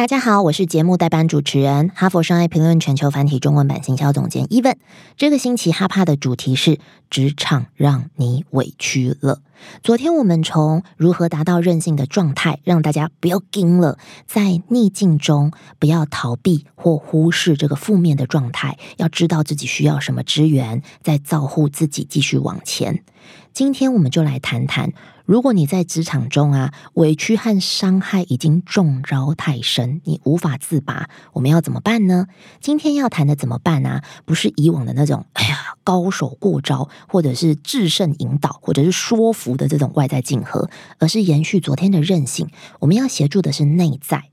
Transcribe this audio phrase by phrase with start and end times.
[0.00, 4.78] 大家好，我是节目代班主持人，哈佛商业评论全球繁体中文版行销总监伊文。
[5.18, 6.78] 这个星期哈帕的主题是
[7.10, 9.42] 职场让你委屈了。
[9.82, 23.04] 昨天我们从如何达到任性的状态，让大家不要惊了，在逆境中不要逃避或忽视这个负面的状态，要知道自己需要什么资源，再造护自己继续往前。
[23.52, 24.94] 今天我们就来谈谈。
[25.30, 32.26] 如果你在职场中啊，委屈和伤害已经中招太深，你无法自拔，我们要怎么办呢？
[32.60, 34.00] 今天要谈的怎么办呢？
[34.24, 42.48] 不是以往的那种，哎呀，高手过招，或者是制胜引导，或者是说服的这种外在竞合，而是延续昨天的韧性。
[42.80, 44.29] 我们要协助的是内在。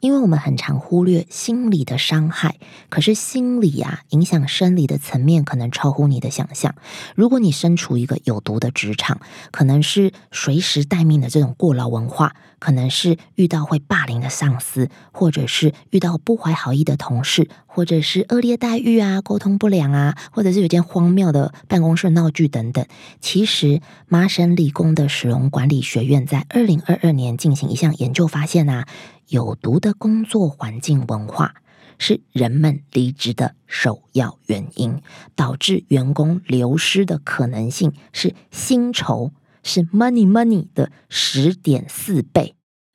[0.00, 2.56] 因为我们很常忽略心理的伤害，
[2.88, 6.74] 可是心理啊，影响生理的层面可能超乎你的想象。
[7.14, 22.84] 如果你身处一个有毒的职场，可能是随时待命的这种过劳文化，可能是遇到会霸凌的上司，或者是遇到不怀好意的同事，或者是恶劣待遇啊、沟通不良啊，或者是有件荒谬的办公室闹剧等等。
[23.20, 28.86] 其实，麻省理工的使用管理学院在二零二二年进行一项研究发现啊。
[29.28, 31.54] 有毒的工作环境文化
[31.98, 35.00] 是人们离职的首要原因，
[35.34, 42.54] 导致员工流失的可能性是薪酬是 money money 的十点四倍。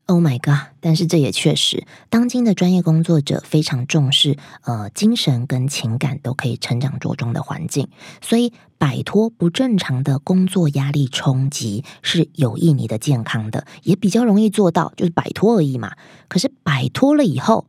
[0.09, 0.73] Oh my god！
[0.79, 7.87] 但是这也确实，当今的专业工作者非常重视呃精神跟情感都可以成长茁壮的环境，
[8.19, 15.95] 所以摆脱不正常的工作压力冲击是有益你的健康的，也比较容易做到，就是摆脱而已嘛。
[16.27, 17.67] 可是摆脱了以后，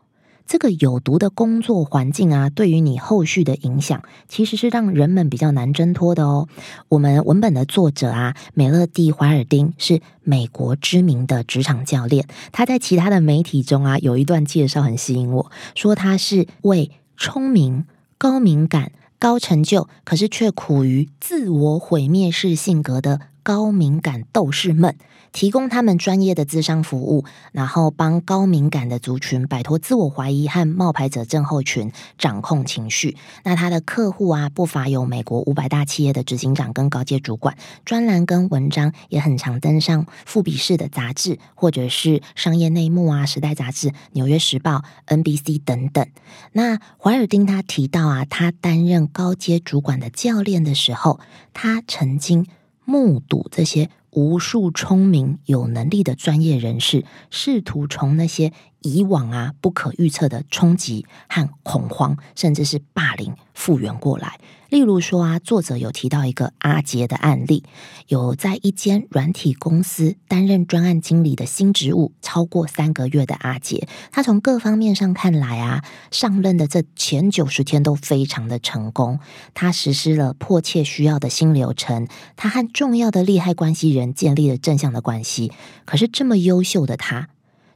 [0.51, 6.49] 这个有毒的工作环境啊，对于你后续的影响，其实是让人们比较难挣脱的哦。
[6.89, 17.85] 我们文本的作者啊，美乐蒂·怀尔丁是美国知名的职场教练，他在其他的媒体中啊，有一段介绍很吸引我，说他是为聪明、
[18.19, 18.91] 高敏感、
[19.21, 24.97] 高成就，可是却苦于自我毁灭式性格的高敏感斗士们。
[25.33, 33.17] 提供他们专业的智商服务，然后帮高敏感的族群摆脱自我怀疑和冒牌者症候群，掌控情绪。
[33.45, 46.05] 那他的客户啊，不乏有美国五百大企业的执行长跟高阶主管，专栏跟文章也很常登上富比士的杂志，或者是商业内幕啊、时代杂志、纽约时报、NBC 等等。
[46.51, 51.21] 那怀尔丁他提到啊，他担任高阶主管的教练的时候，
[51.55, 52.47] 他曾经
[52.85, 53.91] 目睹这些。
[54.13, 64.39] 无数聪明有能力的专业人士试图从那些以往啊不可预测的冲击和恐慌，甚至是霸凌复原过来。
[64.69, 67.65] 例如说啊，作者有提到一个阿杰的案例，
[68.07, 79.19] 有在一间软体公司担任专案经理的新职务超过三个月的阿杰，他从各方面上看来啊，上任的这前九十天都非常的成功。
[79.55, 85.51] 他实施了迫切需要的新流程，他和重要的利害关系人建立了正向的关系。
[85.85, 87.29] 可是这么优秀的他。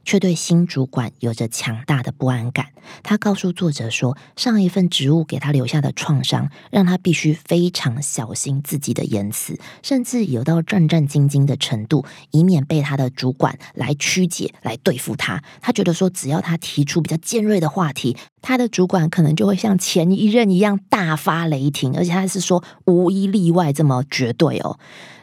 [0.05, 2.67] 却对新主管有着强大的不安感。
[3.01, 15.43] 他告诉作者说，上一份职务给他留下的创伤，让他必须非常小心自己的言辞，甚至有到战战兢兢的程度，以免被他的主管来曲解、来对付他。
[15.61, 24.77] 他觉得说，只要他提出比较尖锐的话题，他的主管可能就会像前一任一样大发雷霆，而且他是说无一例外这么绝对哦。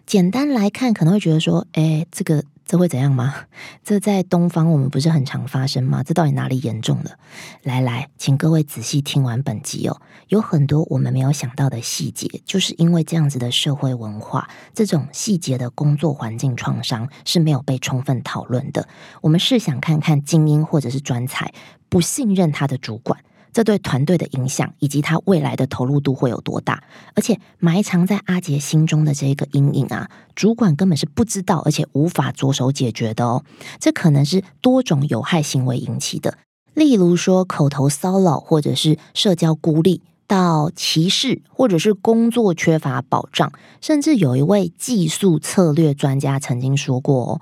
[0.04, 2.42] 简单来看，可能会觉得说，哎，这个。
[2.64, 3.34] 这会怎样吗？
[3.84, 6.02] 这在东方我们不是很常发生吗？
[6.02, 7.18] 这到底哪里严重了？
[7.62, 18.88] 来来，请各位仔细听完本集哦，有很多我们没有想到的细节，就是因为这样子的社会文化，这种细节的工作环境创伤是没有被充分讨论的。
[19.20, 21.52] 我们试想看看，精英或者是专才
[21.88, 23.18] 不信任他的主管。
[23.52, 26.82] 这对团队的影响，以及他未来的投入度会有多大？
[27.14, 33.44] 而且埋藏在阿杰心中的这个阴影啊，主管根本是不知道，而且无法着手解决的哦。
[33.78, 36.38] 这可能是多种有害行为引起的，
[36.72, 43.52] 例如说口头骚扰，或者是社交孤立，到歧视，或者是工作缺乏保障，
[43.82, 47.40] 甚至有一位技术策略专家曾经说过哦，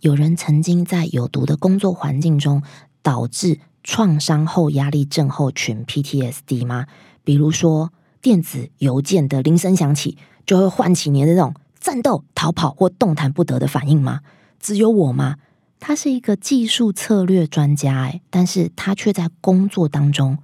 [0.00, 2.60] 有人曾经在有毒的工作环境中
[3.02, 3.60] 导致。
[3.84, 6.86] 创伤后压力症候群 （PTSD） 吗？
[7.22, 10.16] 比如说，电子邮件的铃声响起，
[10.46, 14.20] 就会唤起你的这种战斗、逃跑或动弹不得的反应吗？
[14.58, 15.36] 只有我吗？
[15.78, 20.38] 他是一个技术策略专家，哎，但是他却在工作当中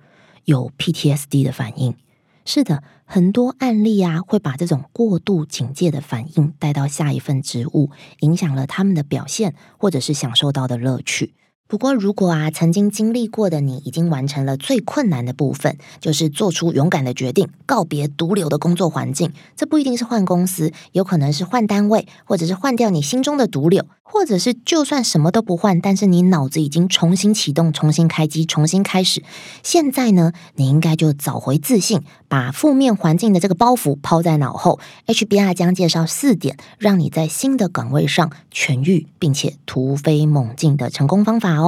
[0.45, 1.97] 有 PTSD 的反应。
[2.45, 7.91] 是的，很多案例啊，会把这种过度警戒的反应带到下一份职务，
[8.21, 11.33] 影响了他们的表现，或者是享受到的乐趣。
[11.71, 19.33] 不过，如果啊，曾经经历过的你已经完成了最困难的部分，就是做出勇敢的决定，告别毒瘤的工作环境。
[19.55, 23.85] 这不一定是换公司，有可能是换单位，或者是换掉你心中的毒瘤。
[24.13, 29.23] 或者是就算什么都不换，但是你脑子已经重新启动、重新开机、重新开始。
[29.63, 34.81] 现在呢，你应该就找回自信，把负面环境的这个包袱抛在脑后。
[35.07, 41.60] HBR 将介绍四点，让你在新的岗位上痊愈，并且突飞猛进的成功方法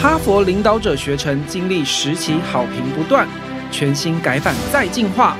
[0.00, 3.26] 哈佛领导者学程经历十期好评不断，
[3.70, 5.36] 全新改版再进化，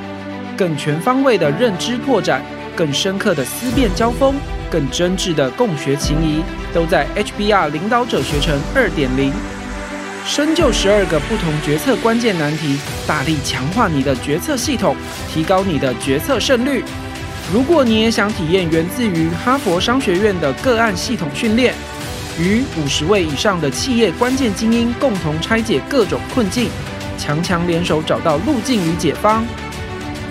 [0.57, 2.43] 更全方位的认知拓展，
[2.77, 4.35] 更深刻的思辨交锋。
[4.71, 6.43] 更真挚的共学情谊，
[6.73, 9.33] 都在 HBR 领导者学程二点零，
[10.27, 12.77] 深究十二个不同决策关键难题，
[13.07, 14.97] 大力强化你的决策系统，
[15.33, 16.83] 提高你的决策胜率。
[17.53, 21.73] 如果你也想体验源自于哈佛商学院的个案系统训练，
[22.39, 26.69] 与五十位以上的企业关键精英共同拆解各种困境，
[27.17, 29.45] 强强联手找到路径与解方，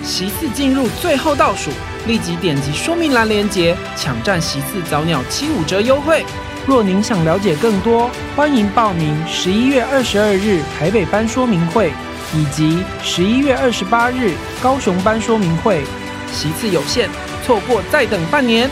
[0.02, 1.70] 席次进入最后倒数。
[2.06, 6.22] 立即点击说明栏链接，抢占席次早鸟七五折优惠。
[6.66, 11.90] 若您想了解更多，欢迎报名十一月二十二日台北班说明会，
[12.34, 15.82] 以及十一月二十八日高雄班说明会。
[16.30, 17.08] 席次有限，
[17.46, 18.68] 错过再等半年。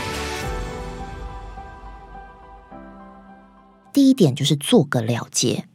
[4.13, 5.65] 点就是做个了结。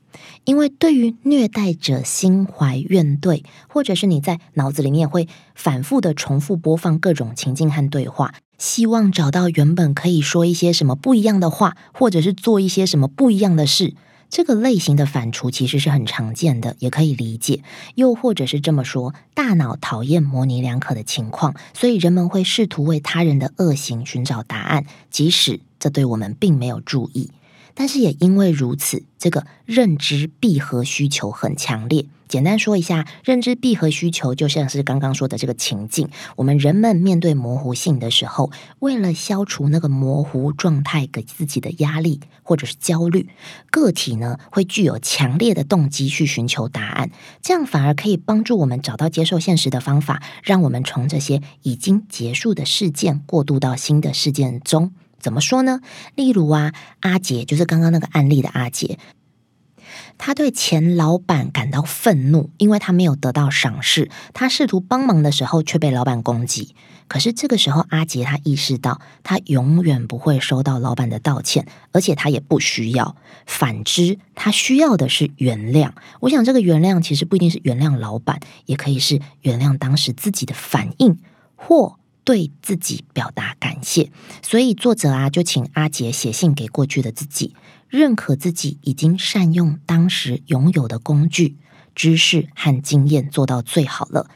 [0.45, 13.95] 因为对于虐待者心怀怨怼，或者是你在脑子里面会反复的重复播放各种情境和对话，希望找到原本可以说一些什么不一样的话，或者是做一些什么不一样的事，
[14.31, 17.63] 这个类型的反刍其实是很常见的，也可以理解。
[17.95, 27.31] 又或者是这么说，大脑讨厌模棱两可的情况，所以人们会试图为他人的恶行寻找答案，即使这对我们并没有注意。
[27.79, 32.07] 但是也因为如此，这个认知闭合需求很强烈。
[32.27, 43.29] 简单说一下，认知闭合需求就像是刚刚说的这个情境：我们人们面对模糊性的时候，为了消除那个模糊状态给自己的压力或者是焦虑，
[43.71, 47.13] 个体呢会具有强烈的动机去寻求答案。
[47.41, 54.93] 这样反而可以帮助我们找到接受现实的方法，让我们从这些已经结束的事件过渡到新的事件中。
[55.21, 55.81] 怎么说呢？
[56.15, 58.99] 例如啊，阿杰就是刚刚那个案例的阿杰，
[60.17, 64.11] 他对前老板感到愤怒，因为他没有得到赏识。
[64.33, 66.75] 他试图帮忙的时候，却被老板攻击。
[67.09, 73.17] 可是这个时候，阿杰他意识到，他永远不会收到老板的道歉，而且他也不需要。
[73.47, 75.93] 反之，他需要的是原谅。
[76.21, 81.19] 我想，这个原谅其实不一定是原谅老板，也可以是原谅当时自己的反应，
[81.57, 81.99] 或。
[82.29, 84.11] 对自己表达感谢，
[84.43, 87.55] 所以作者啊就请阿杰写信给过去的自己，
[87.89, 91.57] 认可自己已经善用当时拥有的工具、
[91.95, 94.29] 知识和经验做到最好了。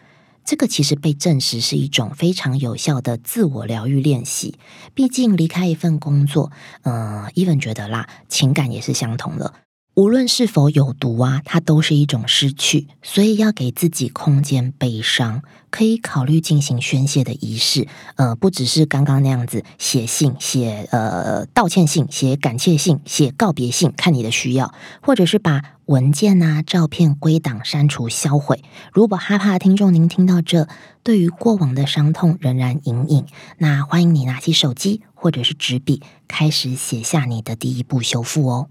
[0.42, 4.58] 这个其实被证实是一种非常有效的自我疗愈练习。
[4.94, 6.50] 毕竟离开一份工作，
[6.84, 9.52] 嗯，伊文觉得啦，情感也是相同的。
[9.94, 17.86] 无论是否有毒啊，它都是一种失去，所以要给自己空间悲伤，可以考虑进行宣泄的仪式。
[18.16, 24.72] 呃，不只是刚刚那样子写信、写呃道歉信、写感谢信、写告别信，看你的需要，
[25.02, 28.64] 或者是把文件啊、照片归档、删除、销毁。
[28.94, 30.68] 如果害怕听众您听到这，
[31.02, 33.26] 对于过往的伤痛仍然隐隐，
[33.58, 38.68] 那欢迎你拿起手机或者是纸笔，开始写下你的第一步修复哦。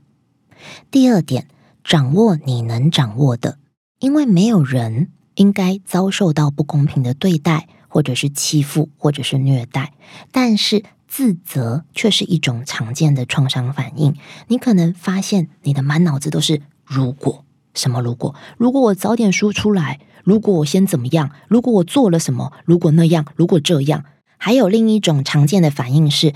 [0.90, 1.48] 第二点，
[1.84, 3.58] 掌握你能掌握的，
[4.00, 9.94] 因为没有人应该遭受到不公平的对待，或者是欺负，或者是虐待。
[10.32, 14.16] 但是自责却是一种常见的创伤反应。
[14.48, 24.06] 你可能发现你的满脑子都是如果什么如果，如果我早点说出来，如果我先怎么样，如果我做了什么，如果那样，如果这样。
[24.38, 26.34] 还有另一种常见的反应是。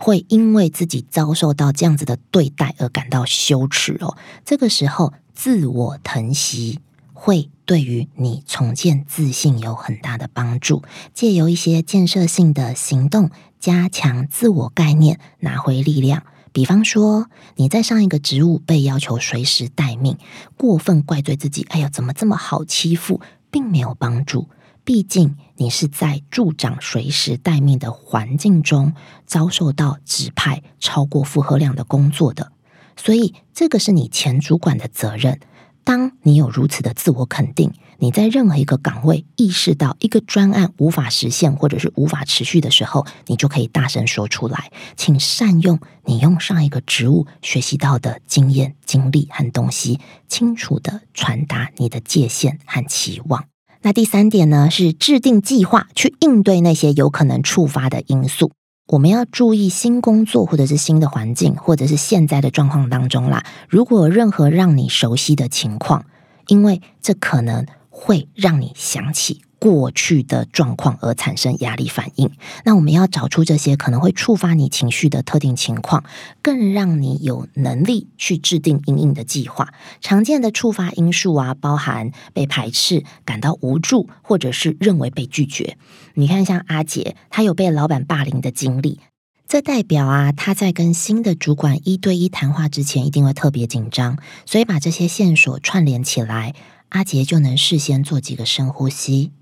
[0.00, 4.16] 会因为自己遭受到这样子的对待而感到羞耻哦。
[4.44, 6.78] 这个时候，自我疼惜
[7.12, 10.82] 会对于你重建自信有很大的帮助。
[11.12, 16.22] 借由一些建设性的行动，加强自我概念，拿回力量。
[16.52, 17.26] 比方说，
[17.56, 20.16] 你在上一个职务被要求随时待命，
[20.56, 24.48] 过分怪罪自己，哎呀，怎么这么好欺负，并没有帮助。
[24.88, 28.94] 毕竟你是在助长随时待命的环境中
[29.26, 32.52] 遭受到指派超过负荷量的工作的，
[32.96, 35.40] 所以这个是你前主管的责任。
[35.84, 44.72] 当你有如此的自我肯定，你在任何一个岗位意识到一个专案无法实现或者是无法持续的时候，你就可以大声说出来。
[44.96, 53.44] 请善用你用上一个职务学习到的经验、经历和东西，清楚的传达你的界限和期望。
[53.82, 58.52] 那第三点呢，是制定计划去应对那些有可能触发的因素。
[58.88, 63.44] 我们要注意新工作或者是新的环境，或者是现在的状况当中啦。
[63.68, 66.06] 如果任何让你熟悉的情况，
[66.46, 69.42] 因为这可能会让你想起。
[69.58, 72.30] 过去的状况而产生压力反应，
[72.64, 76.04] 那我们要找出这些可能会触发你情绪的特定情况，
[76.42, 79.74] 更让你有能力去制定应应的计划。
[80.00, 85.76] 常见的触发因素啊，包含被排斥、感到无助，或者是认为被拒绝。
[86.14, 89.00] 你看，像阿杰，他有被老板霸凌的经历，
[89.48, 94.18] 这代表啊，他在跟新的主管一对一谈话之前，一定会特别紧张。
[94.46, 96.54] 所以把这些线索串联起来，
[96.90, 99.32] 阿杰就能事先做几个深呼吸。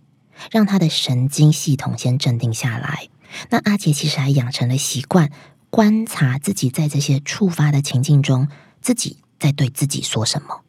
[0.51, 3.09] 让他的神经系统先镇定下来。
[3.51, 5.31] 那阿杰其实还养成了习惯，
[5.71, 8.49] 观察自己在这些触发的情境中，
[8.81, 10.63] 自己在对自己说什么。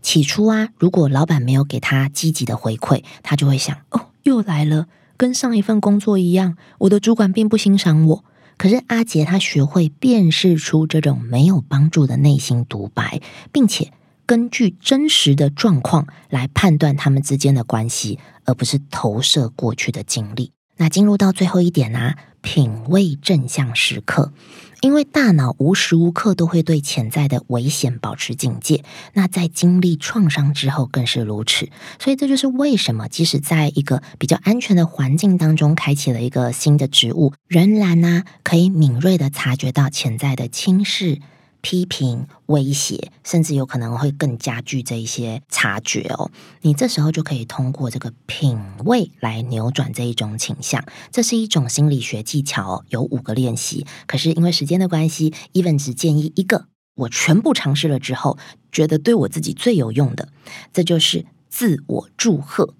[0.00, 8.24] 起初啊，如果老板没有给他积极的回馈，他就会想：哦，又来了，跟上一份工作一样，我的主管并不欣赏我。
[8.58, 13.92] 可是阿杰他学会辨识出这种没有帮助的内心独白，并且。
[14.26, 20.52] 根据真实的状况来判断他们之间的关系，而不是投射过去的经历。
[20.78, 24.32] 那进入到最后一点啊，品味正向时刻，
[24.80, 28.82] 因为大脑无时无刻都会对潜在的危险保持警戒。
[29.12, 31.68] 那在经历创伤之后更是如此。
[32.00, 41.20] 所以这就是为什么，即使在一个比较安全的环境当中，开启了一个新的植物，仍然呢可以敏锐的察觉到潜在的轻视。
[41.62, 46.30] 批评、威胁，甚至有可能会更加剧这一些察觉哦。
[46.60, 50.84] 你这时候就可以通过这个品味来扭转这一种倾向。
[51.10, 53.86] 这是一种心理学技巧哦，有五个练习。
[54.06, 56.66] 可是因为时间的关系，even 只建议一个。
[56.94, 58.36] 我全部尝试了之后，
[58.70, 60.28] 觉得对我自己最有用的，
[60.74, 62.74] 这就是自我祝贺，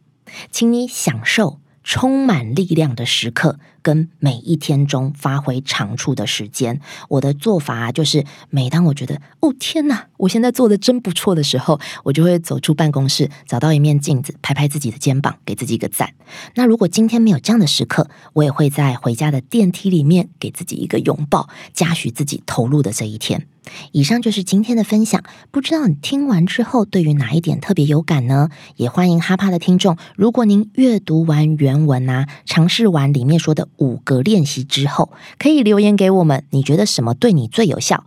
[0.50, 1.61] 请你享受。
[1.84, 16.14] 充满力量的时刻，跟每一天中发挥长处的时间，我的做法就是，每当我觉得哦天哪，我现在做的真不错的时候，我就会走出办公室，找到一面镜子，拍拍自己的肩膀，给自己一个赞。
[16.54, 23.46] 那如果今天没有这样的时刻，我也会在回家的电梯里面给自己一个拥抱，嘉许自己投入的这一天。
[23.92, 28.48] 以上就是今天的分享，不知道你听完之后对于哪一点特别有感呢？
[28.76, 38.04] 也欢迎哈帕的听众，如果您阅读完原文啊，尝试完里面说的五个练习之后，可以留言给我们，你觉得什么对你最有效？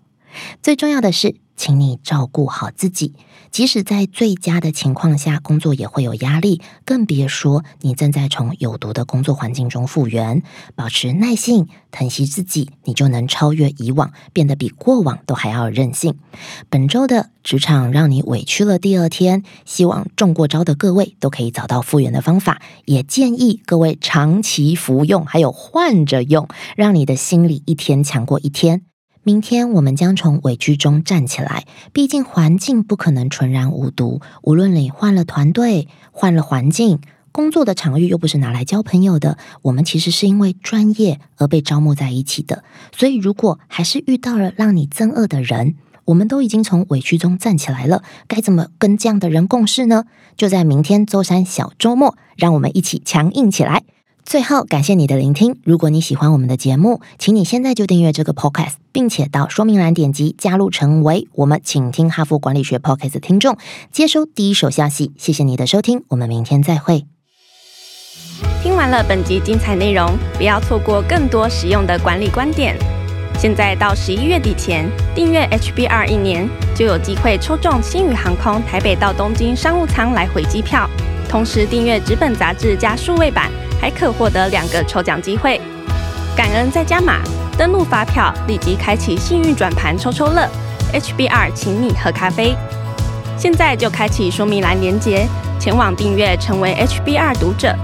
[0.62, 1.45] 最重要的是。
[1.56, 3.14] 请你照顾好自己，
[3.50, 10.44] 即使在最佳的情况下，工作也会有压力，更别说你正在从有毒的工作环境中复原。
[10.76, 16.16] 保持耐性，疼惜自己，你就能超越以往，变得比过往都还要任性。
[16.70, 28.82] 本周的职场让你委屈了第二天，希望中过招的各位都可以找到复原的方法，也建议各位长期服用，还有换着用，让你的心理一天强过一天。
[29.28, 31.66] 明天我们将从委屈中站起来。
[31.92, 34.22] 毕竟环境不可能纯然无毒。
[34.44, 37.00] 无论你换了团队、换了环境，
[37.32, 39.40] 工作的场域又不是拿来交朋友的。
[39.64, 42.64] 我们其实是因为专业而被招募在一起的。
[42.96, 45.74] 所以，如果还是遇到了让你憎恶的人，
[46.06, 50.06] 我们都已经从委屈中站起来了，该怎么跟这样的人共事呢？
[50.38, 53.82] 就在明天周三小周末，让我们一起强硬起来。
[54.26, 55.60] 最后，感谢你的聆听。
[55.64, 63.56] 如果你喜欢我们的节目，请你现在就订阅这个 podcast，并且到说明栏点击加入，成为我们请听哈佛管理学 podcast 听众，
[63.92, 65.14] 接收第一手消息。
[65.16, 67.06] 谢谢你的收听，我们明天再会。
[68.64, 72.76] 听完了本集精彩内容，不要错过更多实用的管理观点。
[73.38, 80.90] 现在到十一月底前订阅 HBR 一年，就有机会抽中新宇航空台北到东京商务舱来回机票，
[81.30, 83.52] 同时订阅纸本杂志加数位版。
[83.80, 85.60] 还可获得两个抽奖机会，
[86.36, 87.20] 感恩再加码，
[87.58, 90.48] 登录发票立即开启幸运转盘抽抽乐
[90.94, 92.56] ，HBR 请你喝咖啡，
[93.38, 95.28] 现在就开启说明栏连接，
[95.60, 97.76] 前往订阅成为 HBR 读者，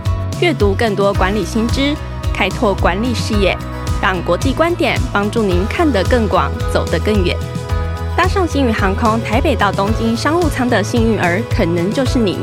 [0.41, 1.95] 阅读更多管理新知，
[2.33, 3.57] 开拓管理视野，
[4.01, 7.35] 让国际观点帮助您看得更广，走得更远。
[8.17, 12.39] 搭上星宇航空台北到东京商务舱的幸运儿，可能就是你。